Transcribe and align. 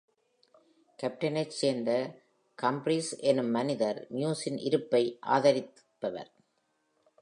கோப்டெனைச் 1.03 1.57
சேர்ந்த 1.59 1.91
ஹம்ப்ரிஸ் 2.61 3.11
எனும் 3.19 3.51
மனிதர், 3.51 4.07
ம்யூஸின் 4.11 4.59
இருப்பை 4.59 5.19
ஆதரித்தபவர். 5.27 6.31